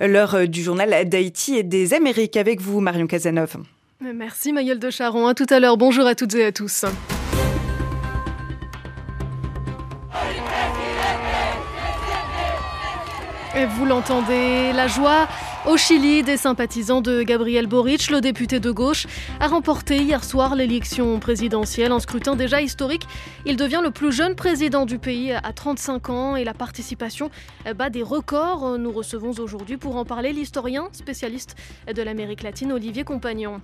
[0.00, 3.56] L'heure du journal d'Haïti et des Amériques avec vous, Marion Casanov.
[4.00, 5.26] Merci Maëlle de Charon.
[5.26, 5.76] À tout à l'heure.
[5.76, 6.86] Bonjour à toutes et à tous.
[13.76, 15.28] Vous l'entendez, la joie
[15.66, 19.06] au Chili, des sympathisants de Gabriel Boric, le député de gauche,
[19.40, 23.06] a remporté hier soir l'élection présidentielle, un scrutin déjà historique.
[23.46, 27.30] Il devient le plus jeune président du pays à 35 ans et la participation
[27.76, 28.78] bat des records.
[28.78, 31.56] Nous recevons aujourd'hui pour en parler l'historien spécialiste
[31.92, 33.62] de l'Amérique latine, Olivier Compagnon.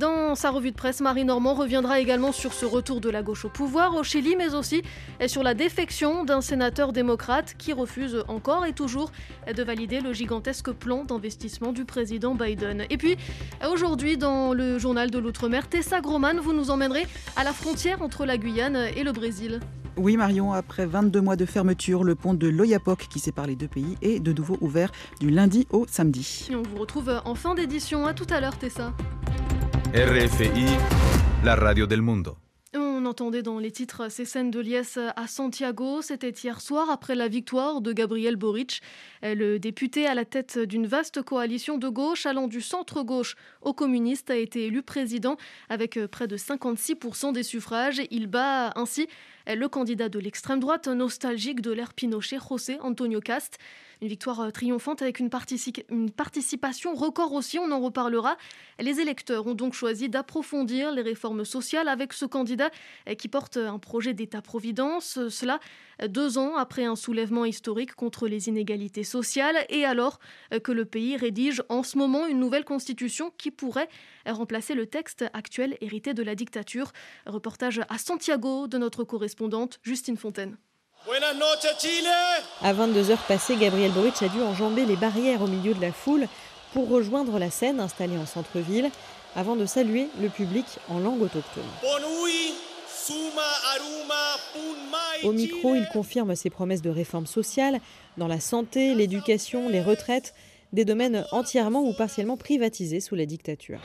[0.00, 3.44] Dans sa revue de presse, Marie Normand reviendra également sur ce retour de la gauche
[3.44, 4.82] au pouvoir au Chili, mais aussi
[5.26, 9.12] sur la défection d'un sénateur démocrate qui refuse encore et toujours
[9.54, 11.41] de valider le gigantesque plan d'investissement
[11.74, 12.84] du président Biden.
[12.88, 13.16] Et puis,
[13.68, 17.06] aujourd'hui, dans le journal de l'Outre-mer, Tessa Groman, vous nous emmènerez
[17.36, 19.60] à la frontière entre la Guyane et le Brésil.
[19.96, 23.68] Oui Marion, après 22 mois de fermeture, le pont de l'Oyapock qui sépare les deux
[23.68, 26.48] pays est de nouveau ouvert du lundi au samedi.
[26.50, 28.06] Et on vous retrouve en fin d'édition.
[28.06, 28.92] À tout à l'heure Tessa.
[29.94, 30.64] RFI,
[31.44, 32.41] la radio del mundo.
[33.02, 36.02] On entendait dans les titres ces scènes de liesse à Santiago.
[36.02, 38.80] C'était hier soir après la victoire de Gabriel Boric,
[39.24, 44.30] le député à la tête d'une vaste coalition de gauche allant du centre-gauche au communiste
[44.30, 45.36] a été élu président
[45.68, 48.02] avec près de 56% des suffrages.
[48.12, 49.08] Il bat ainsi
[49.46, 53.58] le candidat de l'extrême droite nostalgique de l'ère Pinochet, José Antonio Cast.
[54.02, 55.30] Une victoire euh, triomphante avec une,
[55.90, 58.36] une, participation record aussi, on en reparlera.
[58.80, 62.70] Les électeurs ont donc choisi d'approfondir les réformes sociales avec ce candidat
[63.08, 65.18] euh, qui porte un projet d'État-providence.
[65.18, 65.60] Euh, cela
[66.08, 70.18] deux ans après un soulèvement historique contre les inégalités sociales et alors
[70.64, 73.88] que le pays rédige en ce moment une nouvelle constitution qui pourrait
[74.30, 76.92] remplacer le texte actuel hérité de la dictature.
[77.26, 80.56] Reportage à Santiago de notre correspondante Justine Fontaine.
[82.60, 86.28] À 22h passées, Gabriel Boric a dû enjamber les barrières au milieu de la foule
[86.72, 88.90] pour rejoindre la scène installée en centre-ville
[89.34, 91.64] avant de saluer le public en langue autochtone.
[95.24, 97.80] Au micro, il confirme ses promesses de réforme sociale
[98.16, 100.34] dans la santé, l'éducation, les retraites
[100.72, 103.78] des domaines entièrement ou partiellement privatisés sous la dictature.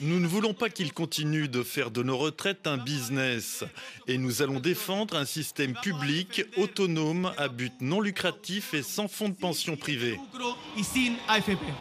[0.00, 3.64] Nous ne voulons pas qu'il continue de faire de nos retraites un business
[4.06, 9.28] et nous allons défendre un système public autonome à but non lucratif et sans fonds
[9.28, 10.18] de pension privés.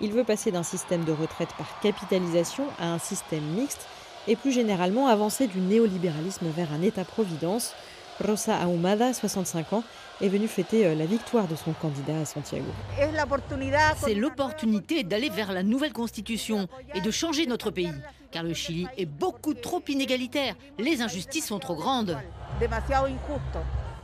[0.01, 3.87] Il veut passer d'un système de retraite par capitalisation à un système mixte
[4.27, 7.73] et plus généralement avancer du néolibéralisme vers un État-providence.
[8.19, 9.83] Rosa Ahumada, 65 ans,
[10.21, 12.65] est venue fêter euh, la victoire de son candidat à Santiago.
[13.97, 17.93] C'est l'opportunité d'aller vers la nouvelle constitution et de changer notre pays,
[18.31, 20.55] car le Chili est beaucoup trop inégalitaire.
[20.77, 22.17] Les injustices sont trop grandes.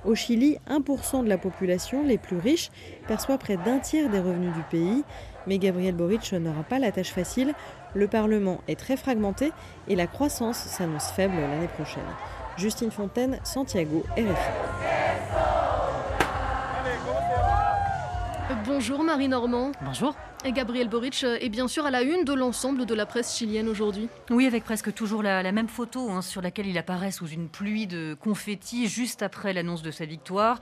[0.05, 2.69] Au Chili, 1% de la population, les plus riches,
[3.07, 5.03] perçoit près d'un tiers des revenus du pays.
[5.47, 7.53] Mais Gabriel Boric n'aura pas la tâche facile.
[7.93, 9.51] Le Parlement est très fragmenté
[9.87, 12.03] et la croissance s'annonce faible l'année prochaine.
[12.57, 15.06] Justine Fontaine, Santiago, RFI.
[18.67, 19.71] Bonjour Marie Normand.
[19.81, 20.13] Bonjour.
[20.45, 23.67] Et Gabriel Boric est bien sûr à la une de l'ensemble de la presse chilienne
[23.67, 24.07] aujourd'hui.
[24.29, 27.87] Oui, avec presque toujours la, même photo hein, sur laquelle il apparaît sous une pluie
[27.87, 30.59] de confettis juste après l'annonce de sa victoire.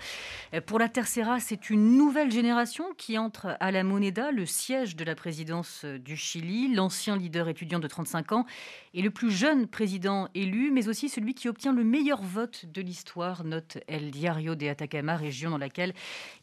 [0.65, 5.03] Pour la Tercera, c'est une nouvelle génération qui entre à la Moneda, le siège de
[5.03, 6.73] la présidence du Chili.
[6.73, 8.45] L'ancien leader étudiant de 35 ans
[8.93, 12.81] et le plus jeune président élu, mais aussi celui qui obtient le meilleur vote de
[12.81, 15.93] l'histoire, note El Diario de Atacama, région dans laquelle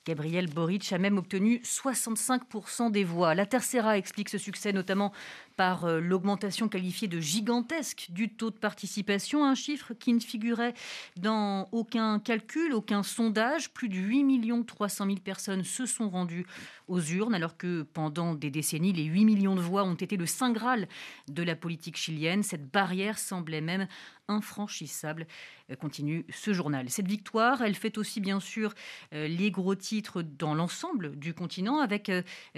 [0.04, 3.34] Gabriel Boric a même obtenu 65% des voix.
[3.34, 5.12] La Tercera explique ce succès notamment
[5.56, 10.74] par euh, l'augmentation qualifiée de gigantesque du taux de participation, un chiffre qui ne figurait
[11.16, 13.70] dans aucun calcul, aucun sondage.
[13.72, 16.46] Plus de 8 300 000 personnes se sont rendues
[16.88, 20.26] aux urnes, alors que pendant des décennies, les 8 millions de voix ont été le
[20.26, 20.88] saint graal
[21.28, 22.42] de la politique chilienne.
[22.42, 23.86] Cette barrière semblait même
[24.28, 25.26] infranchissable,
[25.70, 26.88] euh, continue ce journal.
[26.90, 28.74] Cette victoire, elle fait aussi bien sûr
[29.12, 32.10] euh, les gros titres dans l'ensemble du continent, avec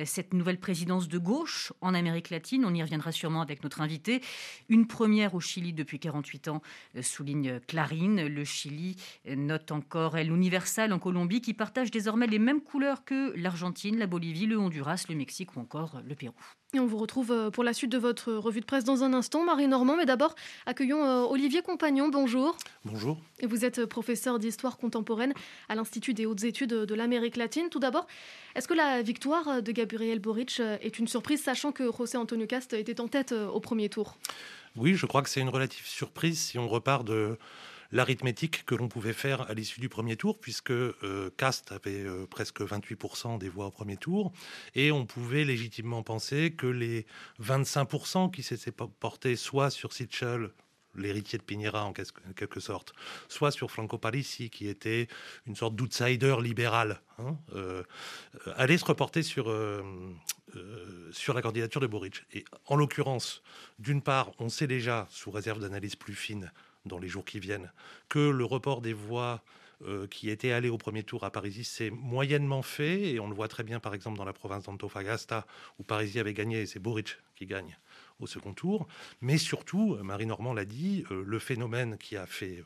[0.05, 2.65] cette nouvelle présidence de gauche en Amérique latine.
[2.85, 4.21] Reviendra sûrement avec notre invité.
[4.69, 6.63] Une première au Chili depuis 48 ans,
[6.97, 8.27] euh, souligne Clarine.
[8.27, 8.97] Le Chili
[9.29, 14.07] euh, note encore l'Universal en Colombie qui partage désormais les mêmes couleurs que l'Argentine, la
[14.07, 16.35] Bolivie, le Honduras, le Mexique ou encore le Pérou.
[16.75, 19.15] Et on vous retrouve euh, pour la suite de votre revue de presse dans un
[19.15, 19.97] instant, Marie Normand.
[19.97, 20.35] Mais d'abord,
[20.67, 22.09] accueillons Olivier Compagnon.
[22.09, 22.57] Bonjour.
[22.85, 23.17] Bonjour.
[23.39, 25.33] Et vous êtes professeur d'histoire contemporaine
[25.69, 27.69] à l'Institut des hautes études de l'Amérique latine.
[27.71, 28.09] Tout d'abord,
[28.57, 32.73] est-ce que la victoire de Gabriel Boric est une surprise, sachant que José Antonio Cast
[32.73, 34.17] était en tête au premier tour?
[34.77, 37.39] Oui, je crois que c'est une relative surprise si on repart de
[37.95, 42.27] l'arithmétique que l'on pouvait faire à l'issue du premier tour, puisque euh, Cast avait euh,
[42.27, 44.33] presque 28% des voix au premier tour,
[44.75, 47.07] et on pouvait légitimement penser que les
[47.41, 50.51] 25% qui s'étaient portés soit sur Sitchell,
[50.97, 52.93] l'héritier de Piñera en quelque sorte,
[53.29, 55.09] soit sur Franco Parisi, qui était
[55.47, 57.83] une sorte d'outsider libéral, hein, euh,
[58.57, 59.53] allaient se reporter sur,
[61.13, 62.25] sur la candidature de Boric.
[62.33, 63.43] Et en l'occurrence,
[63.79, 66.53] d'une part, on sait déjà, sous réserve d'analyse plus fine,
[66.85, 67.73] dans les jours qui viennent,
[68.09, 69.43] que le report des voix
[69.83, 73.35] euh, qui étaient allées au premier tour à Parisi s'est moyennement fait, et on le
[73.35, 75.47] voit très bien par exemple dans la province d'Antofagasta,
[75.79, 77.77] où Parisi avait gagné, et c'est Boric qui gagne
[78.21, 78.87] au second tour.
[79.21, 82.65] Mais surtout, euh, Marie Normand l'a dit, euh, le phénomène qui a fait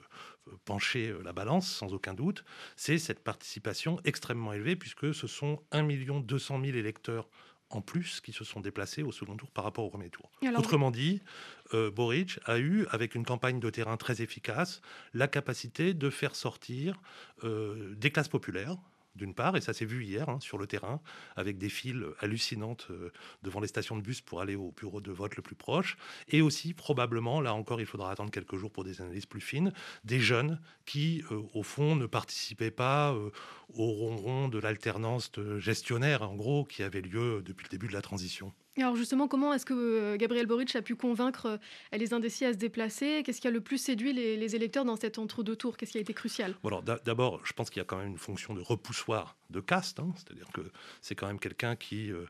[0.65, 2.45] pencher la balance, sans aucun doute,
[2.77, 5.87] c'est cette participation extrêmement élevée, puisque ce sont 1
[6.21, 7.29] 200 000 électeurs
[7.71, 10.31] en plus qui se sont déplacés au second tour par rapport au premier tour.
[10.57, 11.23] Autrement dit,
[11.75, 14.81] euh, Boric a eu, avec une campagne de terrain très efficace,
[15.15, 17.01] la capacité de faire sortir
[17.45, 18.77] euh, des classes populaires,
[19.19, 21.01] d'une part, et ça s'est vu hier hein, sur le terrain,
[21.37, 23.13] avec des files hallucinantes euh,
[23.43, 25.99] devant les stations de bus pour aller au bureau de vote le plus proche,
[26.29, 29.73] et aussi probablement, là encore il faudra attendre quelques jours pour des analyses plus fines,
[30.05, 33.31] des jeunes qui, euh, au fond, ne participaient pas euh,
[33.75, 38.03] au ronron de l'alternance gestionnaire, en gros, qui avait lieu depuis le début de la
[38.03, 42.45] transition alors justement, comment est-ce que euh, Gabriel Boric a pu convaincre euh, les indécis
[42.45, 43.23] à se déplacer?
[43.25, 46.01] Qu'est-ce qui a le plus séduit les, électeurs dans cet entre-deux tours Qu'est-ce qui a
[46.01, 46.55] été crucial?
[47.05, 50.13] D'abord, je pense qu'il y a quand même une fonction de repoussoir de caste, hein.
[50.17, 50.63] c'est-à-dire que
[51.01, 52.27] c'est quand même quelqu'un qui, euh,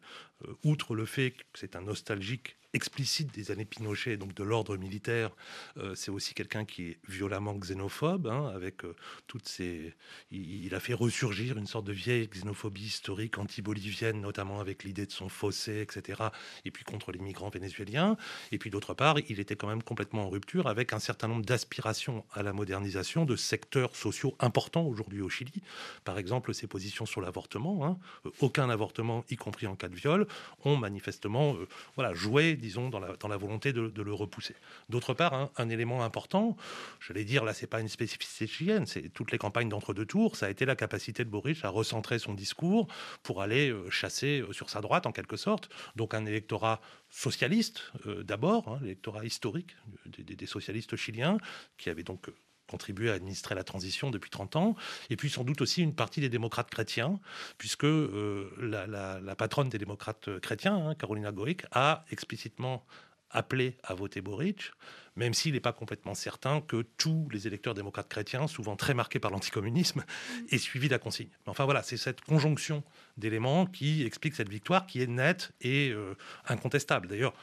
[0.64, 5.30] outre le fait que c'est un nostalgique explicite des années Pinochet, donc de l'ordre militaire.
[5.78, 8.94] Euh, c'est aussi quelqu'un qui est violemment xénophobe, hein, avec euh,
[9.26, 9.94] toutes ces.
[10.30, 15.12] Il, a fait ressurgir une sorte de vieille xénophobie historique anti-bolivienne, notamment avec l'idée de
[15.12, 16.22] son fossé, etc.
[16.64, 18.16] Et puis contre les migrants vénézuéliens.
[18.52, 21.44] Et puis d'autre part, il était quand même complètement en rupture avec un certain nombre
[21.44, 25.62] d'aspirations à la modernisation de secteurs sociaux importants aujourd'hui au Chili.
[26.04, 27.86] Par exemple, ses positions sur l'avortement.
[27.86, 27.98] Hein.
[28.26, 30.26] Euh, aucun avortement, y compris en cas de viol,
[30.64, 31.56] ont manifestement
[31.96, 34.54] voilà, joué disons, dans la, volonté de, le repousser.
[34.88, 36.56] D'autre part, un élément important,
[37.00, 40.36] je vais dire, là, c'est pas une spécificité chilienne, c'est toutes les campagnes d'entre-deux tours,
[40.36, 42.88] ça a été la capacité de Boric à recentrer son discours
[43.22, 45.68] pour aller euh, chasser euh, sur sa droite, en quelque sorte.
[45.96, 49.76] Donc un électorat socialiste, euh, d'abord, hein, l'électorat historique
[50.06, 51.38] des, des, socialistes chiliens,
[51.76, 52.30] qui avait donc
[52.68, 54.76] contribué à administrer la transition depuis 30 ans,
[55.10, 57.18] et puis sans doute aussi une partie des démocrates chrétiens,
[57.58, 62.84] puisque euh, la, patronne des démocrates chrétiens, hein, Carolina Goic, a explicitement
[63.30, 64.72] appelé à voter Boric,
[65.16, 69.18] même s'il n'est pas complètement certain que tous les électeurs démocrates chrétiens, souvent très marqués
[69.18, 70.44] par l'anticommunisme, mm.
[70.50, 71.28] aient suivi la consigne.
[71.46, 72.82] Mais enfin voilà, c'est cette conjonction
[73.16, 76.14] d'éléments qui explique cette victoire qui est nette et euh,
[76.46, 77.08] incontestable.
[77.08, 77.34] D'ailleurs,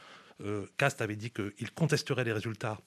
[0.42, 2.78] euh, Cast avait dit qu'il contesterait les résultats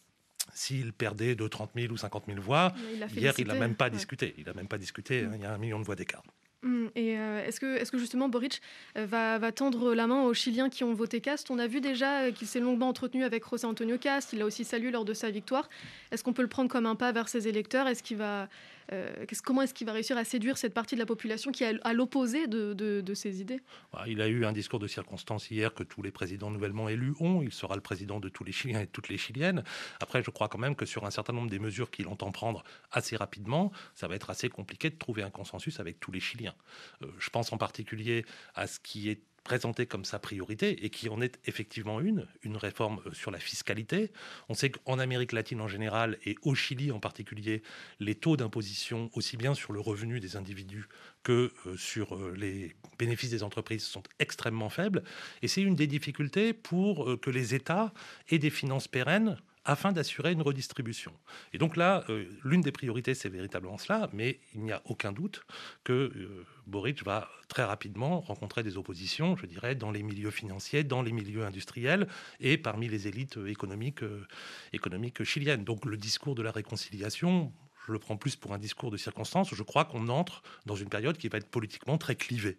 [0.54, 2.74] s'il perdait de 30 000 ou 50 000 voix.
[3.16, 4.34] Hier, il n'a même pas discuté.
[4.38, 5.22] Il n'a même pas discuté.
[5.22, 6.24] Hein, il y a un million de voix d'écart.
[6.62, 8.62] Hum, et euh, est-ce que, est que justement Boric
[8.98, 12.24] euh, va, tendre la main aux Chiliens qui ont voté Cast On a vu déjà
[12.24, 15.14] euh, qu'il s'est longuement entretenu avec José Antonio Cast, il l'a aussi salué lors de
[15.14, 15.70] sa victoire.
[16.12, 17.88] Est-ce qu'on peut le prendre comme un pas vers ses électeurs?
[17.88, 18.50] Est-ce qu'il va,
[18.92, 21.80] euh, comment est-ce qu'il va réussir à séduire cette partie de la population qui est
[21.84, 23.62] à l'opposé de, ses idées?
[23.94, 27.14] Bah, Il a eu un discours de circonstance hier que tous les présidents nouvellement élus
[27.20, 27.42] ont.
[27.42, 29.64] Il sera le président de tous les Chiliens et toutes les Chiliennes.
[30.00, 32.64] Après, je crois quand même que sur un certain nombre des mesures qu'il entend prendre
[32.92, 36.56] assez rapidement, ça va être assez compliqué de trouver un consensus avec tous les Chiliens.
[37.04, 38.26] Euh, je pense en particulier
[38.56, 42.56] à ce qui est présenté comme sa priorité et qui en est effectivement une, une
[42.56, 44.12] réforme euh, sur la fiscalité.
[44.48, 47.64] On sait qu'en Amérique latine en général et au Chili en particulier,
[48.00, 50.88] les taux d'imposition, aussi bien sur le revenu des individus
[51.24, 55.04] que euh, sur euh, les bénéfices des entreprises, sont extrêmement faibles.
[55.42, 57.92] Et c'est une des difficultés pour que les États
[58.30, 59.36] aient des finances pérennes
[59.70, 61.14] afin d'assurer une redistribution.
[61.54, 65.12] Et donc là, euh, l'une des priorités, c'est véritablement cela, mais il n'y a aucun
[65.12, 65.46] doute
[65.84, 70.84] que euh, Boric va très rapidement rencontrer des oppositions, je dirais, dans les milieux financiers,
[70.84, 72.08] dans les milieux industriels
[72.40, 74.26] et parmi les élites économiques, euh,
[74.74, 75.66] économiques chiliennes.
[75.66, 77.54] Donc le discours de la réconciliation,
[77.86, 80.90] je le prends plus pour un discours de circonstance, je crois qu'on entre dans une
[80.90, 82.58] période qui va être politiquement très clivée.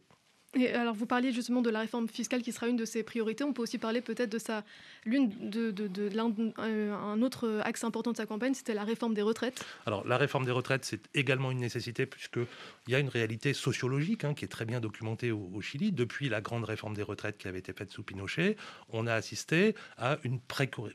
[0.55, 3.45] Alors, vous parliez justement de la réforme fiscale qui sera une de ses priorités.
[3.45, 4.65] On peut aussi parler peut-être de sa
[5.07, 9.15] l'une de, de, l'un, euh, un autre axe important de sa campagne, c'était la réforme
[9.15, 9.65] des retraites.
[9.87, 12.39] Alors, la réforme des retraites, c'est également une nécessité puisque
[12.87, 15.93] il y a une réalité sociologique hein, qui est très bien documentée au, Chili.
[15.93, 18.57] Depuis la grande réforme des retraites qui avait été faite sous Pinochet,
[18.89, 20.41] on a assisté à une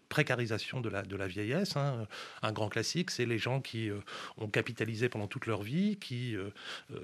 [0.09, 1.77] précarisation de la, de la vieillesse.
[1.77, 2.07] Hein.
[2.41, 3.99] Un grand classique, c'est les gens qui euh,
[4.37, 6.49] ont capitalisé pendant toute leur vie, qui euh,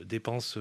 [0.04, 0.60] dépensent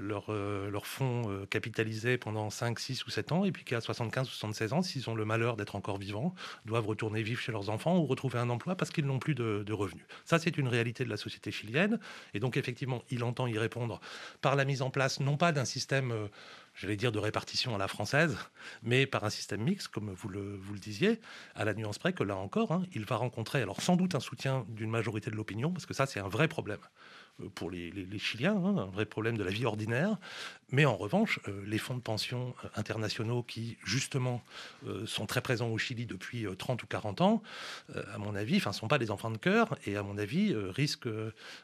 [0.00, 0.30] leur
[0.70, 4.72] leur fonds capitalisés pendant 5, 6 ou 7 ans, et puis qu'à 75 ou 76
[4.72, 6.34] ans, s'ils ont le malheur d'être encore vivants,
[6.64, 9.72] doivent retourner vivre chez leurs enfants ou retrouver un emploi parce qu'ils n'ont plus de,
[9.72, 10.04] revenus.
[10.24, 12.00] Ça, c'est une réalité de la société chilienne.
[12.34, 14.00] Et donc, effectivement, il entend y répondre
[14.40, 16.28] par la mise en place, non pas d'un système
[16.76, 18.36] j'allais dire de répartition à la française,
[18.82, 21.20] mais par un système mixte, comme vous le, vous le disiez,
[21.54, 24.20] à la nuance près que là encore, hein, il va rencontrer alors sans doute un
[24.20, 26.80] soutien d'une majorité de l'opinion, parce que ça c'est un vrai problème.
[27.54, 30.16] Pour les, Chiliens, hein, un vrai problème de la vie ordinaire.
[30.72, 34.42] Mais en revanche, euh, les fonds de pension euh, internationaux qui, justement,
[35.06, 37.42] sont très présents au Chili depuis 30 ou 40 ans,
[38.12, 41.08] à mon avis, ne sont pas des enfants de cœur et, à mon avis, risquent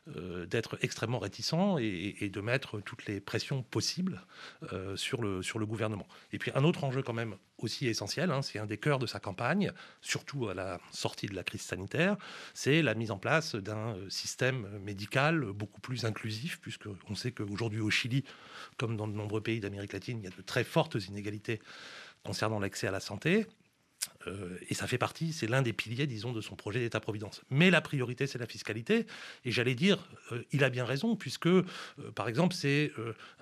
[0.06, 4.22] d'être extrêmement réticents et, de mettre toutes les pressions possibles
[4.96, 6.06] sur, le, sur le gouvernement.
[6.32, 9.06] Et puis, un autre enjeu quand même aussi essentiel, hein, c'est un des cœurs de
[9.06, 12.16] sa campagne, surtout à la sortie de la crise sanitaire,
[12.54, 17.90] c'est la mise en place d'un système médical beaucoup plus inclusif, puisqu'on sait qu'aujourd'hui au
[17.90, 18.24] Chili,
[18.76, 21.60] comme dans de nombreux pays d'Amérique latine, il y a de très fortes inégalités
[22.24, 23.46] concernant l'accès à la santé.
[24.26, 27.42] Euh, et ça fait partie, c'est l'un des piliers, disons, de son projet d'État-providence.
[27.50, 29.06] Mais la priorité, c'est la fiscalité.
[29.44, 31.64] Et j'allais dire, euh, il a bien raison, puisque, euh,
[32.14, 32.92] par exemple, c'est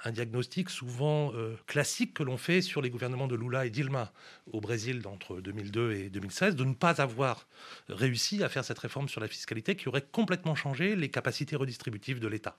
[0.04, 1.32] un diagnostic souvent
[1.66, 4.12] classique que l'on fait sur les gouvernements de Lula et Dilma
[4.46, 7.46] au Brésil entre 2002 et 2016, de ne pas avoir
[7.88, 12.20] réussi à faire cette réforme sur la fiscalité qui aurait complètement changé les capacités redistributives
[12.20, 12.56] de l'État.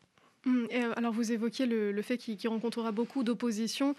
[0.48, 3.96] Hum, alors vous évoquiez le, fait qu'il rencontrera beaucoup d'opposition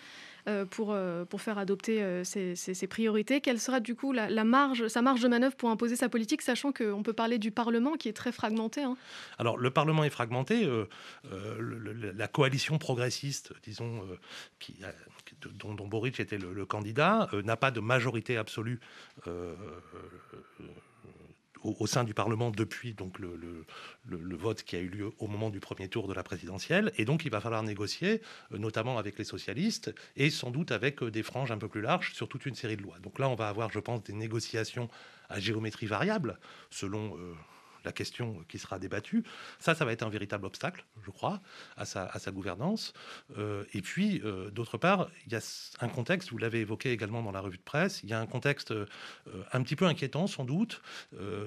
[0.49, 3.41] euh, pour, euh, pour faire adopter euh, ces, priorités.
[3.41, 6.73] Quelle sera du coup la, marge, sa marge de manœuvre pour imposer sa politique, sachant
[6.73, 8.97] qu'on peut parler du Parlement qui est très fragmenté hein?
[9.39, 10.69] Alors le Parlement est fragmenté.
[11.31, 14.03] la coalition progressiste, disons,
[15.43, 18.81] dont, Boric était le candidat, n'a pas de majorité absolue
[21.65, 23.39] au, sein du Parlement depuis donc le,
[24.07, 26.93] le, vote qui a eu lieu au moment du premier tour de la présidentielle.
[26.97, 31.03] Et donc, il va falloir négocier, euh, notamment avec les socialistes et sans doute avec
[31.03, 32.99] euh, des franges un peu plus larges sur toute une série de lois.
[33.01, 34.89] Donc là, on va avoir, je pense, des négociations
[35.29, 36.39] à géométrie variable
[36.71, 37.35] selon euh,
[37.85, 39.25] la question qui sera débattue.
[39.59, 41.41] Ça, ça va être un véritable obstacle, je crois,
[41.77, 42.93] à sa, gouvernance.
[43.39, 45.41] Euh, et puis, euh, d'autre part, il y a
[45.81, 48.27] un contexte, vous l'avez évoqué également dans la revue de presse, il y a un
[48.27, 48.87] contexte euh,
[49.53, 50.83] un petit peu inquiétant, sans doute,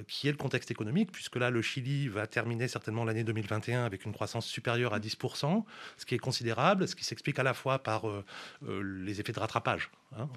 [0.07, 4.05] qui est le contexte économique, puisque là, le Chili va terminer certainement l'année 2021 avec
[4.05, 5.63] une croissance supérieure à 10%,
[5.97, 8.05] ce qui est considérable, ce qui s'explique à la fois par
[8.61, 10.29] les effets de rattrapage hein,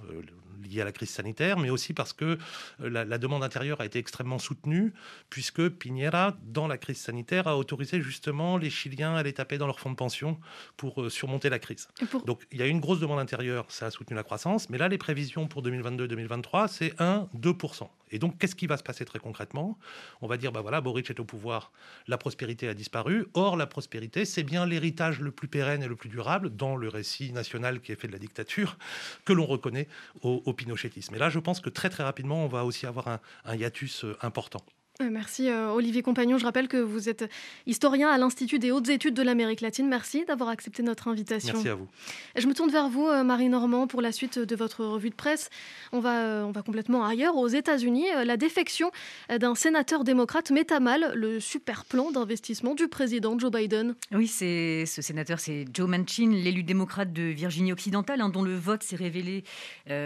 [0.62, 2.38] liés à la crise sanitaire, mais aussi parce que
[2.78, 4.92] la, la demande intérieure a été extrêmement soutenue,
[5.30, 9.66] puisque Piñera, dans la crise sanitaire, a autorisé justement les Chiliens à aller taper dans
[9.66, 10.38] leur fonds de pension
[10.76, 11.88] pour euh, surmonter la crise.
[12.26, 14.88] Donc il y a une grosse demande intérieure, ça a soutenu la croissance, mais là
[14.88, 17.88] les prévisions pour 2022-2023, c'est 1-2%.
[18.10, 19.78] Et donc qu'est-ce qui va se passer très concrètement?
[20.20, 21.72] On va dire, bah voilà, Boric est au pouvoir,
[22.06, 23.26] la prospérité a disparu.
[23.32, 26.88] Or, la prospérité, c'est bien l'héritage le plus pérenne et le plus durable dans le
[26.88, 28.76] récit national qui est fait de la dictature
[29.24, 29.88] que l'on reconnaît
[30.20, 31.14] au, pinochetisme.
[31.14, 34.16] Et là, je pense que très très rapidement, on va aussi avoir un hiatus euh,
[34.20, 34.62] important.
[35.00, 36.38] Euh, merci euh, Olivier Compagnon.
[36.38, 37.30] Je rappelle que vous êtes
[37.66, 39.88] historien à l'Institut des hautes études de l'Amérique latine.
[39.88, 41.54] Merci d'avoir accepté notre invitation.
[41.54, 41.86] Merci à vous.
[42.34, 45.14] Je me tourne vers vous, euh, Marie Normand, pour la suite de votre revue de
[45.14, 45.50] presse.
[45.92, 48.06] On va, on va complètement ailleurs, aux États-Unis.
[48.24, 48.90] La défection
[49.28, 53.94] d'un sénateur démocrate met à mal le super plan d'investissement du président Joe Biden.
[54.10, 58.56] Oui, c'est ce sénateur, c'est Joe Manchin, l'élu démocrate de Virginie occidentale, hein, dont le
[58.56, 59.44] vote s'est révélé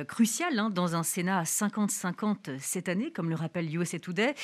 [0.07, 4.35] crucial hein, dans un Sénat à 50-50 cette année, comme le rappelle USA Today.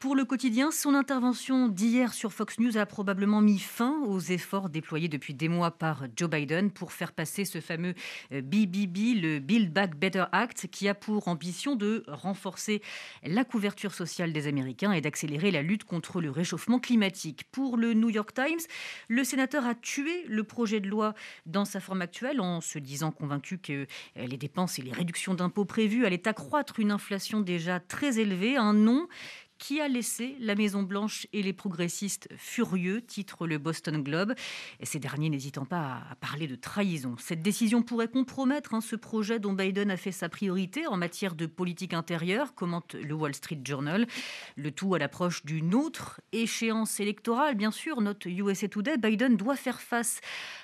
[0.00, 4.70] Pour le quotidien, son intervention d'hier sur Fox News a probablement mis fin aux efforts
[4.70, 7.92] déployés depuis des mois par Joe Biden pour faire passer ce fameux
[8.30, 12.80] BBB, euh, le Build Back Better Act, qui a pour ambition de renforcer
[13.24, 17.44] la couverture sociale des Américains et d'accélérer la lutte contre le réchauffement climatique.
[17.52, 18.66] Pour le New York Times,
[19.08, 21.12] le sénateur a tué le projet de loi
[21.44, 25.34] dans sa forme actuelle en se disant convaincu que euh, les dépenses et les réductions
[25.34, 29.06] d'impôts prévues allaient accroître une inflation déjà très élevée, un nom
[29.60, 34.34] qui a laissé la Maison-Blanche et les progressistes furieux, titre le Boston Globe.
[34.80, 37.14] Et ces derniers n'hésitant pas à parler de trahison.
[37.18, 41.34] Cette décision pourrait compromettre hein, ce projet dont Biden a fait sa priorité en matière
[41.34, 44.06] de politique intérieure, commente le Wall Street Journal.
[44.56, 48.96] Le tout à l'approche d'une autre échéance électorale, bien sûr, note USA Today.
[48.96, 50.20] Biden doit faire face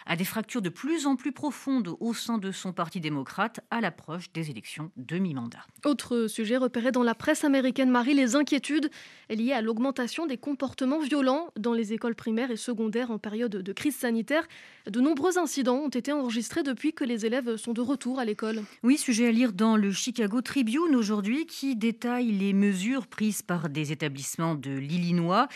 [0.06, 3.82] à des fractures de plus en plus profondes au sein de son parti démocrate à
[3.82, 5.66] l'approche des élections de mi-mandat.
[5.84, 8.85] Autre sujet repéré dans la presse américaine, Marie, les inquiétudes
[9.30, 13.72] liées à l'augmentation des comportements violents dans les écoles primaires et secondaires en période de
[13.72, 14.46] crise sanitaire.
[14.88, 18.62] De nombreux incidents ont été enregistrés depuis que les élèves sont de retour à l'école.
[18.82, 23.68] Oui, sujet à lire dans le Chicago Tribune aujourd'hui qui détaille les mesures prises par
[23.68, 25.48] des établissements de l'Illinois,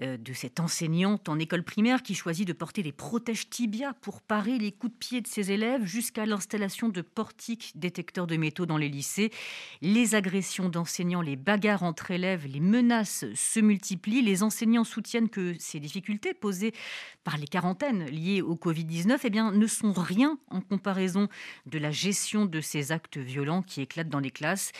[0.00, 4.20] euh, de cette enseignante en école primaire qui choisit de porter des protèges tibias pour
[4.20, 8.66] parer les coups de pied de ses élèves jusqu'à l'installation de portiques détecteurs de métaux
[8.66, 9.30] dans les lycées.
[9.82, 14.22] Les agressions d'enseignants, les bagarres entre élèves, les menaces se multiplient.
[14.22, 16.72] Les enseignants soutiennent que ces difficultés posées
[17.24, 21.28] par les quarantaines liées au Covid-19 eh ne sont rien en comparaison
[21.66, 24.72] de la gestion de ces actes violents qui éclatent dans les classes.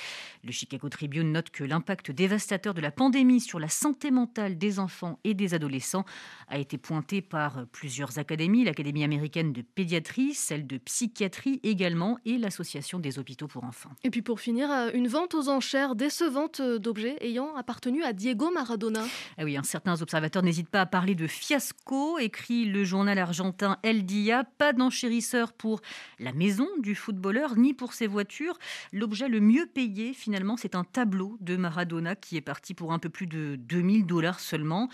[0.44, 4.78] Le Chicago Tribune note que l'impact dévastateur de la pandémie sur la santé mentale des
[4.78, 6.04] enfants et des adolescents
[6.48, 12.38] a été pointé par plusieurs académies, l'Académie américaine de pédiatrie, celle de psychiatrie également et
[12.38, 13.90] l'Association des hôpitaux pour enfants.
[14.04, 18.50] Et puis pour finir, euh, une vente aux enchères décevante d'objets ayant appartenu à Diego
[18.50, 19.04] Maradona.
[19.38, 24.04] Ah oui, certains observateurs n'hésitent pas à parler de fiasco, écrit le journal argentin El
[24.04, 24.42] Dia.
[24.58, 25.80] Pas d'enchérisseur pour
[26.18, 28.58] la maison du footballeur ni pour ses voitures.
[28.92, 32.98] L'objet le mieux payé, finalement, c'est un tableau de Maradona qui est parti pour un
[32.98, 34.88] peu plus de 2000 dollars seulement.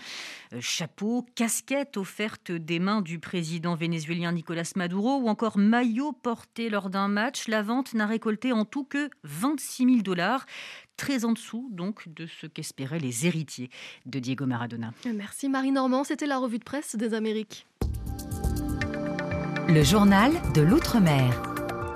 [0.53, 6.69] Euh, chapeau, casquette offerte des mains du président vénézuélien Nicolas Maduro ou encore maillot porté
[6.69, 7.47] lors d'un match.
[7.47, 10.45] La vente n'a récolté en tout que 26 000 dollars
[10.97, 13.69] très en dessous donc de ce qu'espéraient les héritiers
[14.05, 14.93] de Diego Maradona.
[15.13, 17.65] Merci Marie Normand, c'était la revue de presse des Amériques.
[19.69, 21.41] Le journal de l'Outre-mer.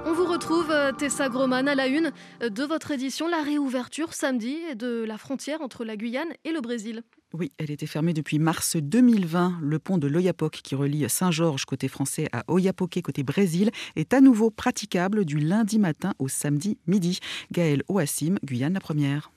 [0.05, 2.11] On vous retrouve, euh, Tessa Groman, à la une
[2.41, 7.03] de votre édition, la réouverture samedi de la frontière entre la Guyane et le Brésil.
[7.33, 9.59] Oui, elle était fermée depuis mars 2020.
[9.61, 14.21] Le pont de l'Oyapock qui relie Saint-Georges côté français à Oiapoque côté Brésil est à
[14.21, 17.19] nouveau praticable du lundi matin au samedi midi.
[17.51, 19.31] Gaël Oassim, Guyane la première.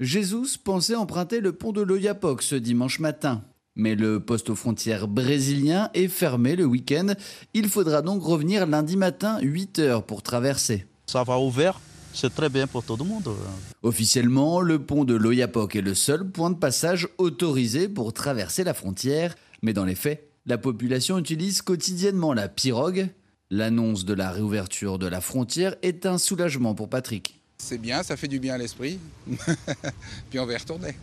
[0.00, 3.44] Jésus pensait emprunter le pont de l'Oyapock ce dimanche matin.
[3.76, 7.14] Mais le poste aux frontières brésilien est fermé le week-end.
[7.54, 10.86] Il faudra donc revenir lundi matin 8 heures pour traverser.
[11.06, 11.80] Ça va ouvert?
[12.12, 13.28] C'est très bien pour tout le monde.
[13.82, 18.74] Officiellement, le pont de l'Oyapock est le seul point de passage autorisé pour traverser la
[18.74, 19.34] frontière.
[19.62, 23.08] Mais dans les faits, la population utilise quotidiennement la pirogue.
[23.50, 27.40] L'annonce de la réouverture de la frontière est un soulagement pour Patrick.
[27.58, 28.98] C'est bien, ça fait du bien à l'esprit.
[30.30, 30.94] puis on va y retourner.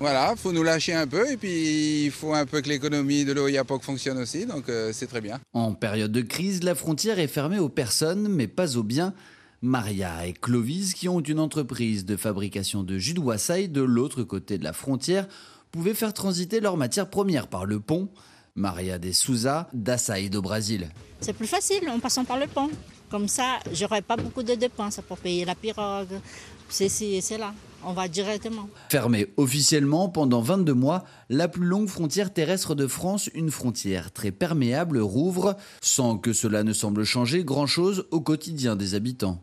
[0.00, 3.32] Voilà, faut nous lâcher un peu et puis il faut un peu que l'économie de
[3.32, 5.40] l'Oyapock fonctionne aussi, donc euh, c'est très bien.
[5.54, 9.12] En période de crise, la frontière est fermée aux personnes, mais pas aux biens.
[9.60, 14.56] Maria et Clovis, qui ont une entreprise de fabrication de jus de de l'autre côté
[14.56, 15.26] de la frontière,
[15.72, 18.08] pouvaient faire transiter leurs matières premières par le pont.
[18.54, 20.88] Maria de Souza, d'Açaí do Brésil.
[21.20, 22.70] C'est plus facile en passant par le pont.
[23.10, 26.20] Comme ça, j'aurais pas beaucoup de dépenses pour payer la pirogue.
[26.68, 27.52] C'est là.
[27.84, 28.68] On va directement.
[28.90, 34.32] Fermée officiellement pendant 22 mois, la plus longue frontière terrestre de France, une frontière très
[34.32, 39.42] perméable, rouvre, sans que cela ne semble changer grand-chose au quotidien des habitants.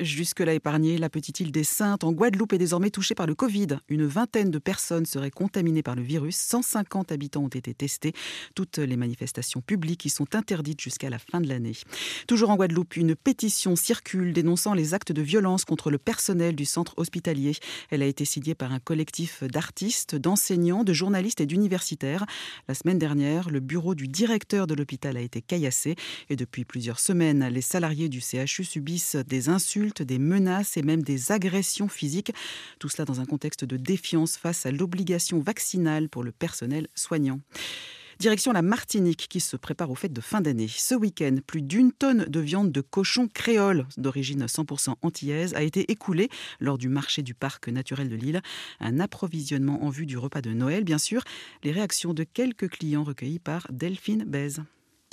[0.00, 3.80] Jusque-là épargnée, la petite île des Saintes en Guadeloupe est désormais touchée par le Covid.
[3.88, 6.36] Une vingtaine de personnes seraient contaminées par le virus.
[6.36, 8.12] 150 habitants ont été testés.
[8.54, 11.72] Toutes les manifestations publiques y sont interdites jusqu'à la fin de l'année.
[12.28, 16.64] Toujours en Guadeloupe, une pétition circule dénonçant les actes de violence contre le personnel du
[16.64, 17.54] centre hospitalier.
[17.90, 22.24] Elle a été signée par un collectif d'artistes, d'enseignants, de journalistes et d'universitaires.
[22.68, 25.96] La semaine dernière, le bureau du directeur de l'hôpital a été caillassé
[26.30, 31.02] et depuis plusieurs semaines, les salariés du CHU subissent des insultes des menaces et même
[31.02, 32.32] des agressions physiques.
[32.78, 37.40] Tout cela dans un contexte de défiance face à l'obligation vaccinale pour le personnel soignant.
[38.18, 40.66] Direction la Martinique qui se prépare aux fêtes de fin d'année.
[40.66, 45.92] Ce week-end, plus d'une tonne de viande de cochon créole d'origine 100% antillaise a été
[45.92, 48.42] écoulée lors du marché du parc naturel de l'île.
[48.80, 51.22] Un approvisionnement en vue du repas de Noël, bien sûr.
[51.62, 54.62] Les réactions de quelques clients recueillis par Delphine Bèze.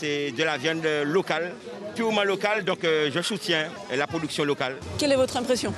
[0.02, 1.54] C'est de la viande locale,
[1.96, 4.76] purement locale, donc euh, je soutiens la production locale.
[4.98, 5.74] Quelle est votre impression?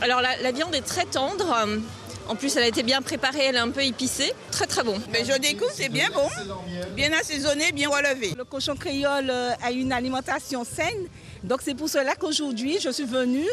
[0.00, 1.54] Alors la, viande est très tendre.
[2.28, 4.32] En plus, elle a été bien préparée, elle est un peu épicée.
[4.50, 4.98] Très très bon.
[5.12, 6.26] Mais je découvre, c'est bien bon,
[6.96, 8.32] bien assaisonné, bien relevé.
[8.38, 11.06] Le cochon créole euh, a une alimentation saine.
[11.42, 13.46] Donc c'est pour cela qu'aujourd'hui, je suis venue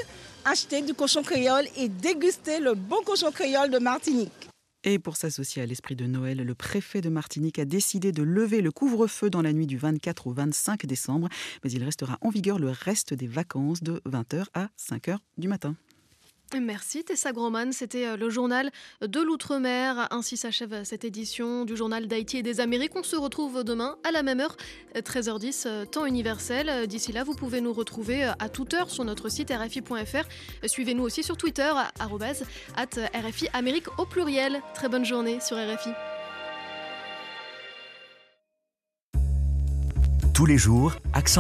[0.46, 4.51] acheter du cochon créole et déguster le bon cochon créole de Martinique.
[4.84, 8.62] Et pour s'associer à l'esprit de Noël, le préfet de Martinique a décidé de lever
[8.62, 11.30] le couvre-feu dans la nuit du 24 au 25 décembre,
[11.64, 15.76] mais il restera en vigueur le reste des vacances de 20h à 5h du matin.
[16.60, 20.08] Merci Tessa Groman, c'était euh, le journal de l'Outre-mer.
[20.12, 22.92] Ainsi s'achève cette édition du journal d'Haïti et des Amériques.
[22.96, 24.58] On se retrouve demain à la même heure,
[24.96, 26.88] 13h10, euh, temps universel.
[26.88, 30.68] D'ici là, vous pouvez nous retrouver euh, à toute heure sur notre site rfi.fr.
[30.68, 34.62] Suivez-nous aussi sur Twitter, at RFI Amérique au pluriel.
[34.74, 35.92] Très bonne journée sur RFI.
[40.34, 41.40] Tous les jours, accent